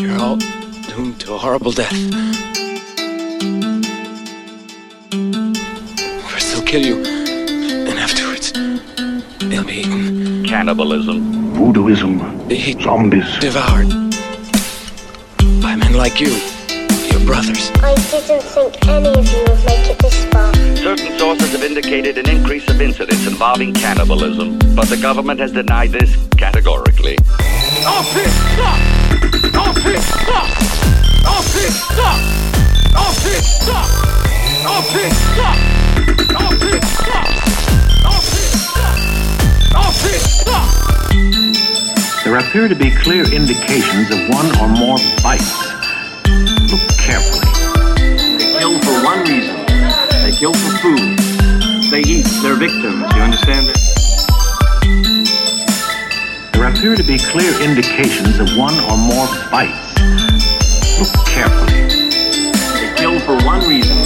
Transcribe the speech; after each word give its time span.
You're 0.00 0.18
all 0.18 0.36
doomed 0.36 1.20
to 1.20 1.34
a 1.34 1.38
horrible 1.38 1.72
death. 1.72 1.92
First 6.30 6.52
they'll 6.54 6.64
kill 6.64 6.84
you, 6.86 6.96
and 7.04 7.98
afterwards 7.98 8.52
they'll 9.40 9.64
be 9.64 9.80
eaten, 9.80 10.44
Cannibalism. 10.46 11.52
Voodooism, 11.54 12.48
Be 12.48 12.72
zombies. 12.82 13.38
devoured 13.40 13.88
by 15.62 15.76
men 15.76 15.92
like 15.92 16.18
you, 16.18 16.30
your 17.10 17.20
brothers. 17.26 17.70
I 17.82 17.94
didn't 18.10 18.42
think 18.42 18.88
any 18.88 19.08
of 19.08 19.28
you 19.28 19.38
would 19.48 19.64
make 19.66 19.90
it 19.90 19.98
this 19.98 20.24
far. 20.32 20.54
Certain 20.76 21.18
sources 21.18 21.52
have 21.52 21.62
indicated 21.62 22.16
an 22.16 22.28
increase 22.30 22.66
of 22.70 22.80
incidents 22.80 23.26
involving 23.26 23.74
cannibalism, 23.74 24.58
but 24.74 24.88
the 24.88 24.96
government 24.96 25.40
has 25.40 25.52
denied 25.52 25.90
this 25.92 26.16
categorically. 26.38 27.18
Oh, 27.82 27.98
off 27.98 28.16
it! 28.16 28.28
Stop! 28.54 29.09
There 42.30 42.38
appear 42.38 42.68
to 42.68 42.76
be 42.76 42.92
clear 42.92 43.24
indications 43.32 44.08
of 44.12 44.28
one 44.28 44.46
or 44.60 44.68
more 44.68 44.98
bites. 45.20 45.72
Look 46.70 46.86
carefully. 46.96 47.50
They 47.96 48.58
kill 48.60 48.78
for 48.78 49.04
one 49.04 49.20
reason. 49.24 49.56
They 50.22 50.30
kill 50.38 50.54
for 50.54 50.76
food. 50.78 51.18
They 51.90 52.02
eat 52.02 52.26
their 52.42 52.54
victims. 52.54 53.02
You 53.16 53.22
understand 53.22 53.68
it? 53.68 53.99
There 56.60 56.68
appear 56.68 56.94
to 56.94 57.02
be 57.02 57.16
clear 57.16 57.58
indications 57.62 58.38
of 58.38 58.54
one 58.54 58.74
or 58.84 58.98
more 58.98 59.26
bites. 59.50 59.96
Look 61.00 61.08
carefully. 61.24 61.88
They 61.88 62.92
kill 62.96 63.18
for 63.20 63.42
one 63.46 63.66
reason. 63.66 63.96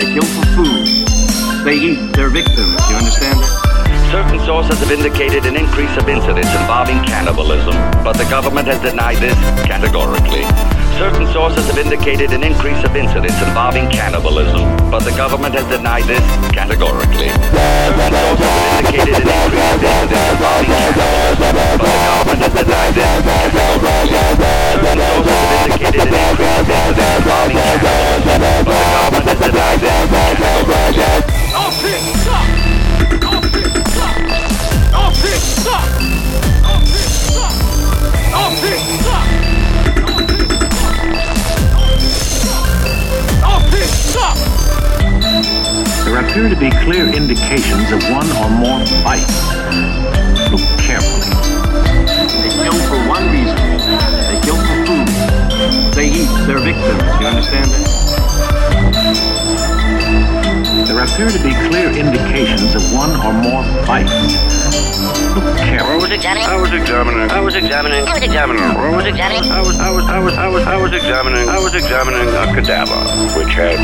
They 0.00 0.16
kill 0.16 0.24
for 0.24 0.46
food. 0.56 0.88
They 1.66 1.76
eat 1.76 2.16
their 2.16 2.30
victims. 2.30 2.80
You 2.88 2.96
understand? 2.96 3.36
Certain 4.08 4.40
sources 4.40 4.80
have 4.80 4.90
indicated 4.90 5.44
an 5.44 5.54
increase 5.54 5.94
of 5.98 6.08
incidents 6.08 6.48
involving 6.56 7.04
cannibalism, 7.04 7.76
but 8.02 8.16
the 8.16 8.24
government 8.24 8.68
has 8.68 8.80
denied 8.80 9.18
this 9.18 9.36
categorically. 9.68 10.44
Certain 10.96 11.26
sources 11.32 11.66
have 11.66 11.78
indicated 11.78 12.32
an 12.32 12.44
increase 12.44 12.84
of 12.84 12.94
incidents 12.94 13.40
involving 13.40 13.88
cannibalism, 13.90 14.64
but 14.90 15.00
the 15.00 15.12
government 15.12 15.54
has 15.54 15.64
denied 15.68 16.04
this 16.04 16.20
categorically. 16.52 17.32
Certain 17.32 18.12
sources 18.12 18.44
have 18.44 18.84
indicated 18.84 19.16
an 19.16 19.28
increase 19.28 19.72
of 19.72 19.80
incidents 19.82 20.28
involving 20.32 20.68
cannibalism, 20.68 20.91
be 46.62 46.70
clear 46.84 47.12
indications 47.12 47.90
of 47.90 48.00
one 48.12 48.30
or 48.38 48.48
more 48.48 48.78
bites. 49.02 49.50
Look 50.46 50.62
carefully. 50.78 51.26
They 52.38 52.54
kill 52.62 52.78
for 52.86 53.02
one 53.10 53.26
reason. 53.34 53.58
They 54.30 54.38
kill 54.46 54.62
for 54.62 54.78
food. 54.86 55.08
They 55.98 56.06
eat 56.06 56.30
their 56.46 56.60
victims. 56.60 57.02
You 57.18 57.26
understand 57.26 57.66
it? 57.66 57.82
There 60.86 61.02
appear 61.02 61.30
to 61.30 61.42
be 61.42 61.50
clear 61.66 61.90
indications 61.90 62.76
of 62.76 62.82
one 62.94 63.10
or 63.10 63.32
more 63.42 63.64
bites. 63.84 64.14
Look 65.34 65.58
carefully. 65.82 66.02
I 66.42 66.56
was 66.60 66.72
examining. 66.72 67.30
I 67.30 67.40
was 67.40 67.54
examining. 67.54 68.06
I 68.06 68.14
was 68.14 68.22
examining. 68.22 68.62
I 68.62 68.96
was 68.96 69.06
examining. 69.06 69.50
I 69.50 69.60
was. 69.60 69.76
I 69.76 69.90
was. 69.90 70.04
I 70.06 70.18
was. 70.18 70.34
I 70.34 70.48
was. 70.48 70.62
I 70.64 70.76
was 70.76 70.92
examining. 70.92 71.48
I 71.48 71.58
was 71.58 71.74
examining 71.74 72.28
a 72.28 72.46
cadaver 72.54 73.00
which 73.38 73.52
had 73.54 73.78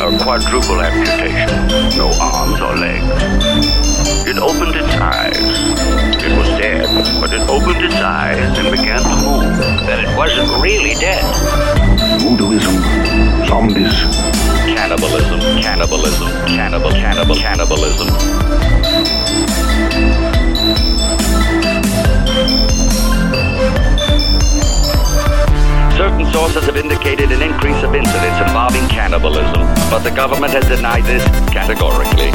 a 0.00 0.18
quadruple 0.22 0.80
amputation, 0.80 1.48
no 1.96 2.12
arms 2.20 2.60
or 2.60 2.74
legs. 2.76 3.04
It 4.26 4.38
opened 4.38 4.76
its 4.76 4.94
eyes. 4.96 5.36
It 6.24 6.32
was 6.36 6.48
dead, 6.60 6.88
but 7.20 7.32
it 7.32 7.40
opened 7.48 7.84
its 7.84 7.94
eyes 7.96 8.58
and 8.58 8.70
began 8.70 9.02
to 9.02 9.16
move. 9.20 9.58
That 9.86 10.00
it 10.00 10.16
wasn't 10.16 10.48
really 10.62 10.94
dead. 10.94 11.22
Voodooism, 12.20 13.46
zombies. 13.46 13.94
Cannibalism. 14.64 15.40
Cannibalism. 15.60 16.28
Cannibal. 16.46 16.90
Cannibal. 16.90 17.36
Cannibalism. 17.36 18.08
Sources 26.44 26.66
have 26.66 26.76
indicated 26.76 27.32
an 27.32 27.40
increase 27.40 27.82
of 27.82 27.94
incidents 27.94 28.38
involving 28.38 28.86
cannibalism, 28.88 29.64
but 29.88 30.00
the 30.00 30.10
government 30.10 30.52
has 30.52 30.68
denied 30.68 31.02
this 31.04 31.24
categorically. 31.48 32.28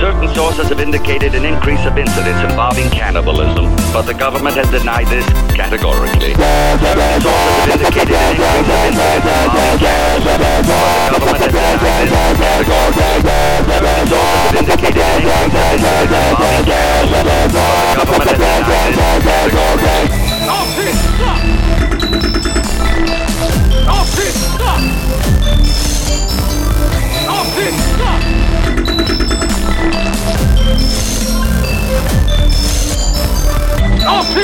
Certain 0.00 0.32
sources 0.32 0.72
have 0.72 0.80
indicated 0.80 1.34
an 1.34 1.44
increase 1.44 1.84
of 1.84 1.98
incidents 1.98 2.40
involving 2.40 2.88
cannibalism, 2.88 3.68
but 3.92 4.08
the 4.08 4.14
government 4.14 4.56
has 4.56 4.64
denied 4.70 5.08
this 5.08 5.28
categorically. 5.52 6.32
Certain 6.80 7.20
sources 7.20 7.52
have 7.68 7.76
indicated 7.76 7.99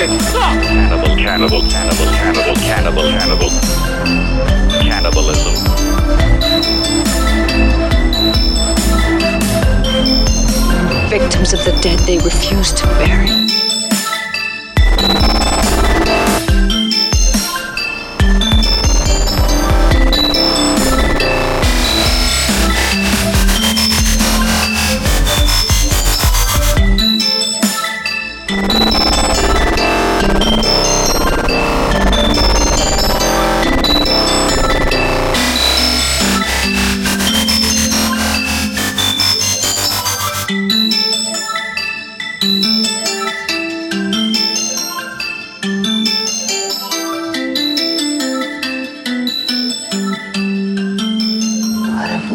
Cannibal, 0.06 1.16
cannibal, 1.16 1.62
cannibal, 1.62 2.06
cannibal, 2.14 2.54
cannibal, 2.54 3.02
cannibal. 3.10 3.50
Cannibalism. 4.80 5.54
Victims 11.10 11.52
of 11.52 11.64
the 11.64 11.76
dead 11.82 11.98
they 12.06 12.18
refuse 12.18 12.72
to 12.72 12.86
bury. 12.98 13.75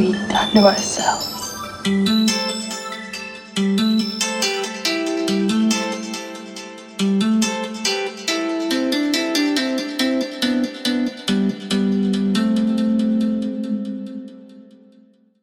We 0.02 0.14
do 0.52 0.66
ourselves. 0.66 1.32